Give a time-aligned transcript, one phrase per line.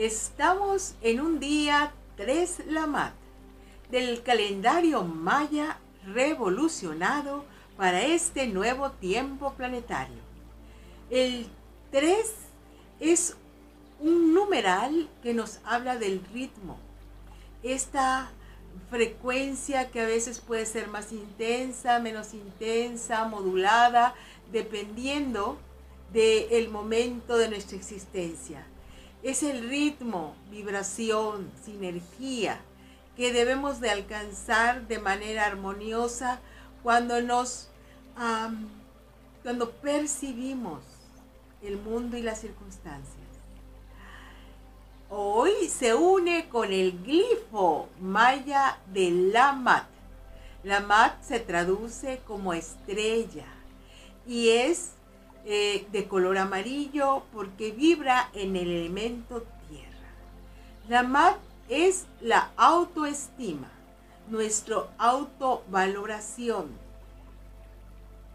[0.00, 3.12] Estamos en un día 3 Lamat
[3.90, 7.44] del calendario maya revolucionado
[7.76, 10.16] para este nuevo tiempo planetario.
[11.10, 11.48] El
[11.90, 12.16] 3
[13.00, 13.36] es
[13.98, 16.78] un numeral que nos habla del ritmo.
[17.62, 18.30] Esta
[18.88, 24.14] frecuencia que a veces puede ser más intensa, menos intensa, modulada,
[24.50, 25.58] dependiendo
[26.14, 28.66] del momento de nuestra existencia.
[29.22, 32.60] Es el ritmo, vibración, sinergia
[33.16, 36.40] que debemos de alcanzar de manera armoniosa
[36.82, 37.68] cuando nos
[39.42, 40.82] cuando percibimos
[41.62, 43.16] el mundo y las circunstancias.
[45.08, 49.86] Hoy se une con el glifo maya de Lamat.
[50.62, 53.46] Lamat se traduce como estrella
[54.26, 54.92] y es
[55.44, 60.10] eh, de color amarillo porque vibra en el elemento tierra.
[60.88, 61.36] Lamat
[61.68, 63.70] es la autoestima,
[64.28, 66.68] nuestra autovaloración.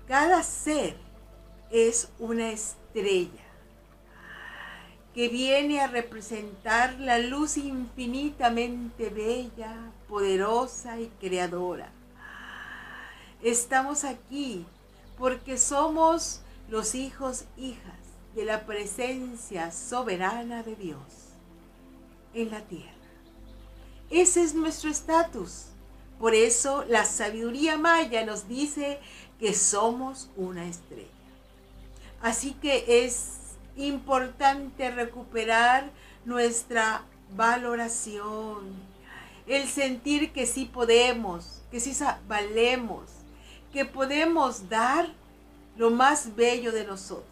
[0.08, 0.98] Cada ser
[1.70, 3.46] es una estrella
[5.16, 9.74] que viene a representar la luz infinitamente bella,
[10.10, 11.90] poderosa y creadora.
[13.42, 14.66] Estamos aquí
[15.18, 18.00] porque somos los hijos, hijas
[18.36, 21.00] de la presencia soberana de Dios
[22.34, 22.92] en la tierra.
[24.10, 25.68] Ese es nuestro estatus.
[26.20, 29.00] Por eso la sabiduría maya nos dice
[29.40, 31.10] que somos una estrella.
[32.22, 33.36] Así que es
[33.76, 35.92] importante recuperar
[36.24, 37.04] nuestra
[37.36, 38.74] valoración,
[39.48, 41.96] el sentir que sí podemos, que sí
[42.28, 43.04] valemos,
[43.74, 45.14] que podemos dar
[45.78, 47.30] lo más bello de nosotros.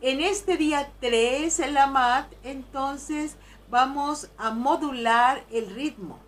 [0.00, 3.36] En este día 3, en la MAT, entonces
[3.70, 6.18] vamos a modular el ritmo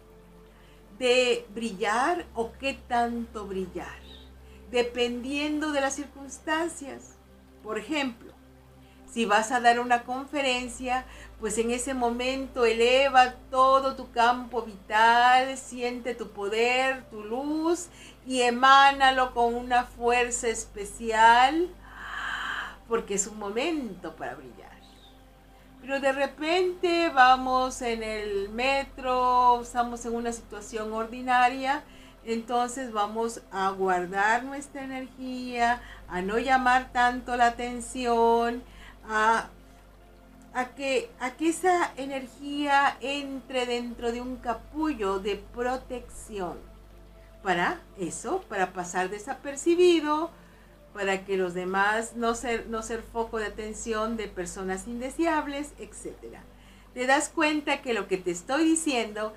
[0.98, 3.98] de brillar o qué tanto brillar,
[4.70, 7.16] dependiendo de las circunstancias.
[7.62, 8.32] Por ejemplo,
[9.10, 11.06] si vas a dar una conferencia,
[11.40, 17.88] pues en ese momento eleva todo tu campo vital, siente tu poder, tu luz
[18.28, 21.66] y emánalo con una fuerza especial,
[22.86, 24.68] porque es un momento para brillar.
[25.80, 31.82] Pero de repente vamos en el metro, estamos en una situación ordinaria,
[32.22, 38.62] entonces vamos a guardar nuestra energía, a no llamar tanto la atención,
[39.08, 39.48] a,
[40.76, 46.77] que, a que esa energía entre dentro de un capullo de protección.
[47.42, 50.30] Para eso, para pasar desapercibido,
[50.92, 56.38] para que los demás no ser, no ser foco de atención de personas indeseables, etc.
[56.94, 59.32] Te das cuenta que lo que te estoy diciendo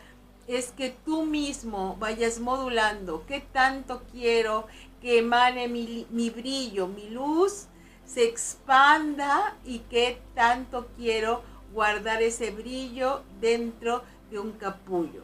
[0.47, 4.67] es que tú mismo vayas modulando qué tanto quiero
[5.01, 7.67] que emane mi, mi brillo, mi luz,
[8.05, 15.23] se expanda y qué tanto quiero guardar ese brillo dentro de un capullo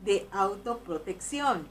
[0.00, 1.68] de autoprotección.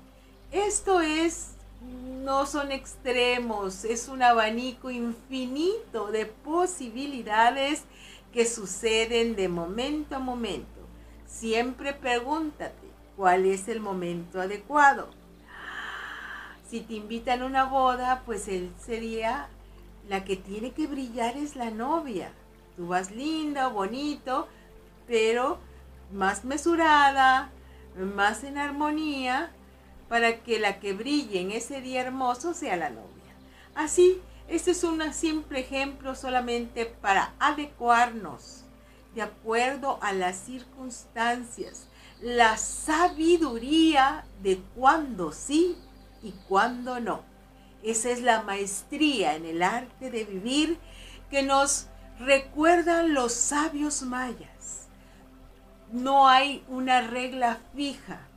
[0.51, 7.83] Esto es, no son extremos, es un abanico infinito de posibilidades
[8.33, 10.81] que suceden de momento a momento.
[11.25, 15.09] Siempre pregúntate cuál es el momento adecuado.
[16.69, 19.47] Si te invitan a una boda, pues él sería
[20.09, 22.33] la que tiene que brillar es la novia.
[22.75, 24.49] Tú vas linda, bonito,
[25.07, 25.59] pero
[26.11, 27.51] más mesurada,
[27.95, 29.51] más en armonía,
[30.11, 33.33] para que la que brille en ese día hermoso sea la novia.
[33.75, 34.19] Así,
[34.49, 38.65] este es un simple ejemplo solamente para adecuarnos
[39.15, 41.87] de acuerdo a las circunstancias,
[42.19, 45.77] la sabiduría de cuándo sí
[46.21, 47.23] y cuándo no.
[47.81, 50.77] Esa es la maestría en el arte de vivir
[51.29, 51.87] que nos
[52.19, 54.89] recuerdan los sabios mayas.
[55.89, 58.27] No hay una regla fija.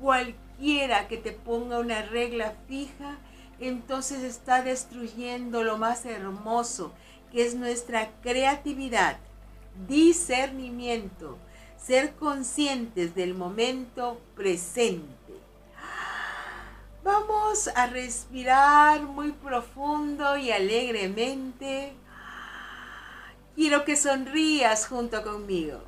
[0.00, 3.18] Cualquiera que te ponga una regla fija,
[3.60, 6.92] entonces está destruyendo lo más hermoso,
[7.32, 9.18] que es nuestra creatividad,
[9.86, 11.38] discernimiento,
[11.76, 15.18] ser conscientes del momento presente
[17.08, 21.94] Vamos a respirar muy profundo y alegremente.
[23.54, 25.80] Quiero que sonrías junto conmigo.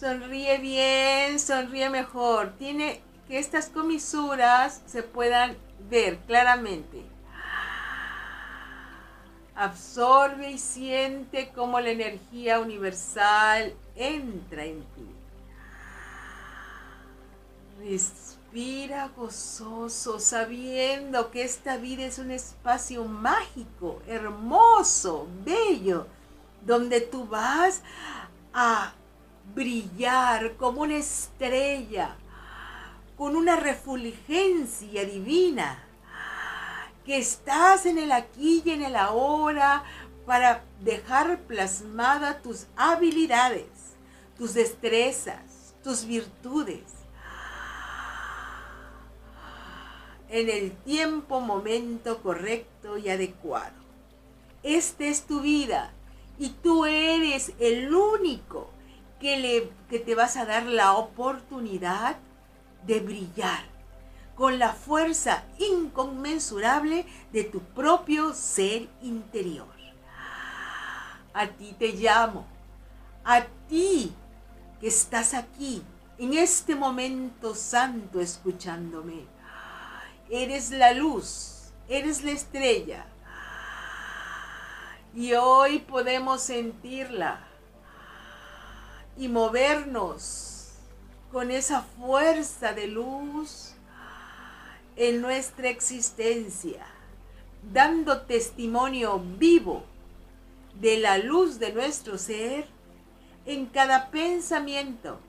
[0.00, 2.54] Sonríe bien, sonríe mejor.
[2.58, 5.58] Tiene que estas comisuras se puedan
[5.90, 7.04] ver claramente.
[9.54, 15.06] Absorbe y siente cómo la energía universal entra en ti.
[17.84, 26.06] Respira gozoso, sabiendo que esta vida es un espacio mágico, hermoso, bello,
[26.64, 27.82] donde tú vas
[28.54, 28.94] a
[29.54, 32.16] brillar como una estrella,
[33.16, 35.84] con una refulgencia divina,
[37.04, 39.84] que estás en el aquí y en el ahora
[40.26, 43.66] para dejar plasmada tus habilidades,
[44.36, 47.00] tus destrezas, tus virtudes
[50.30, 53.74] en el tiempo, momento correcto y adecuado.
[54.62, 55.92] Esta es tu vida
[56.38, 58.70] y tú eres el único
[59.20, 62.16] que, le, que te vas a dar la oportunidad
[62.86, 63.64] de brillar
[64.34, 69.68] con la fuerza inconmensurable de tu propio ser interior.
[71.34, 72.46] A ti te llamo,
[73.22, 74.12] a ti
[74.80, 75.82] que estás aquí,
[76.18, 79.26] en este momento santo, escuchándome
[80.30, 83.04] Eres la luz, eres la estrella.
[85.12, 87.49] Y hoy podemos sentirla
[89.16, 90.72] y movernos
[91.32, 93.74] con esa fuerza de luz
[94.96, 96.84] en nuestra existencia,
[97.72, 99.84] dando testimonio vivo
[100.80, 102.66] de la luz de nuestro ser
[103.46, 105.20] en cada pensamiento,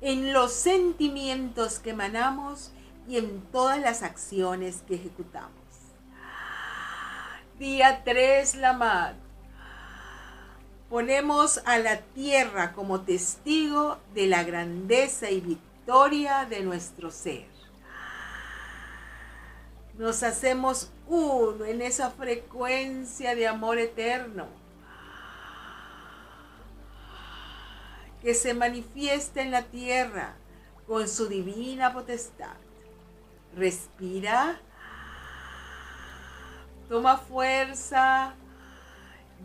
[0.00, 2.72] en los sentimientos que emanamos
[3.08, 5.52] y en todas las acciones que ejecutamos.
[7.58, 9.14] Día 3, Lamad.
[10.88, 17.46] Ponemos a la tierra como testigo de la grandeza y victoria de nuestro ser.
[19.98, 24.46] Nos hacemos uno en esa frecuencia de amor eterno
[28.22, 30.34] que se manifiesta en la tierra
[30.86, 32.56] con su divina potestad.
[33.54, 34.58] Respira.
[36.88, 38.34] Toma fuerza.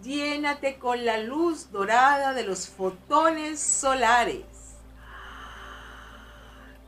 [0.02, 4.46] Llénate con la luz dorada de los fotones solares.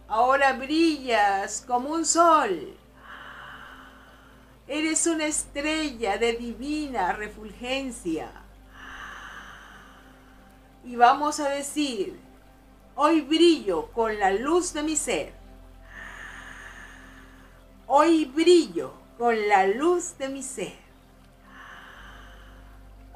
[0.07, 2.75] Ahora brillas como un sol.
[4.67, 8.31] Eres una estrella de divina refulgencia.
[10.83, 12.19] Y vamos a decir,
[12.95, 15.33] hoy brillo con la luz de mi ser.
[17.87, 20.84] Hoy brillo con la luz de mi ser.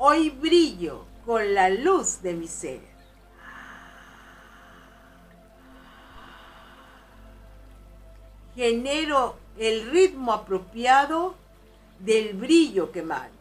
[0.01, 2.80] Hoy brillo con la luz de mi ser.
[8.56, 11.36] Genero el ritmo apropiado
[12.00, 13.38] del brillo que emano.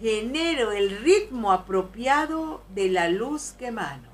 [0.00, 4.10] Genero el ritmo apropiado de la luz que emano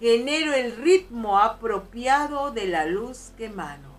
[0.00, 3.97] genero el ritmo apropiado de la luz que emano,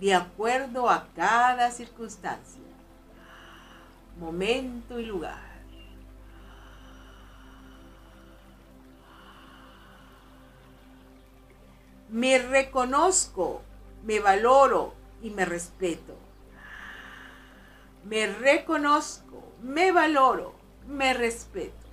[0.00, 2.62] de acuerdo a cada circunstancia,
[4.18, 5.56] momento y lugar.
[12.08, 13.62] Me reconozco,
[14.04, 16.16] me valoro y me respeto.
[18.04, 20.54] Me reconozco, me valoro,
[20.86, 21.86] me respeto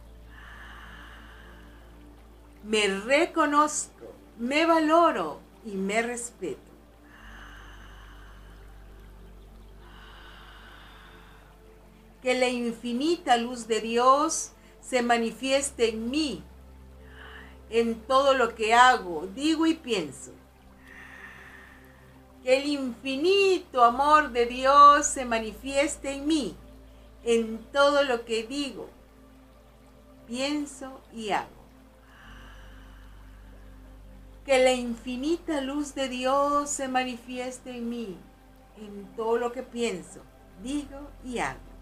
[2.63, 6.62] me reconozco, me valoro y me respeto.
[12.23, 16.43] Que la infinita luz de Dios se manifieste en mí,
[17.69, 20.31] en todo lo que hago, digo y pienso.
[22.43, 26.55] Que el infinito amor de Dios se manifieste en mí,
[27.23, 28.89] en todo lo que digo,
[30.25, 31.63] pienso y hago
[34.45, 38.17] que la infinita luz de Dios se manifieste en mí,
[38.77, 40.21] en todo lo que pienso,
[40.61, 41.72] digo y hago.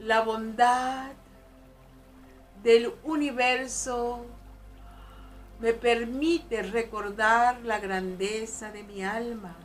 [0.00, 1.12] La bondad
[2.62, 4.26] del universo
[5.60, 9.56] me permite recordar la grandeza de mi alma,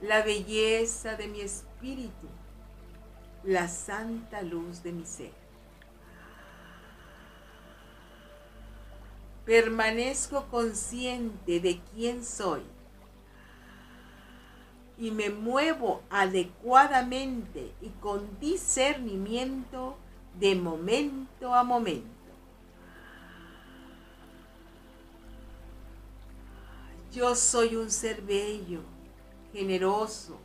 [0.00, 2.28] la belleza de mi espíritu,
[3.44, 5.46] la santa luz de mi ser.
[9.46, 12.62] permanezco consciente de quién soy
[14.98, 19.96] y me muevo adecuadamente y con discernimiento
[20.38, 22.08] de momento a momento.
[27.12, 28.80] Yo soy un ser bello,
[29.52, 30.38] generoso,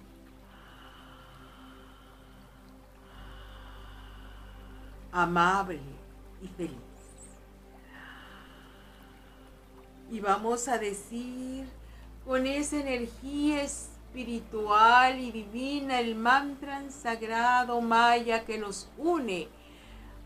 [5.12, 5.80] amable
[6.42, 6.78] y feliz.
[10.10, 11.66] Y vamos a decir
[12.26, 13.64] con esa energía
[14.12, 19.48] espiritual y divina el mantra sagrado maya que nos une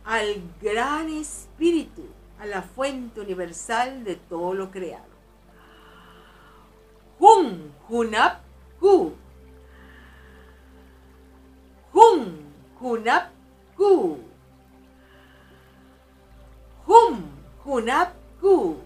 [0.04, 2.04] al gran espíritu,
[2.40, 5.16] a la fuente universal de todo lo creado.
[7.20, 8.42] Hun Hunap
[8.80, 9.14] Ku.
[11.94, 13.30] Hun Hunap
[13.78, 14.18] Ku.
[16.88, 17.24] Hum
[17.64, 18.85] Hunap Ku.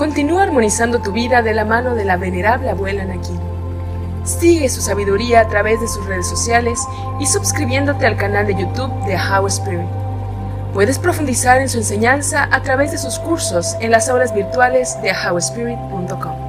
[0.00, 3.38] Continúa armonizando tu vida de la mano de la venerable abuela Nakin.
[4.24, 6.80] Sigue su sabiduría a través de sus redes sociales
[7.20, 9.86] y suscribiéndote al canal de YouTube de How Spirit.
[10.72, 15.12] Puedes profundizar en su enseñanza a través de sus cursos en las aulas virtuales de
[15.12, 16.39] howspirit.com.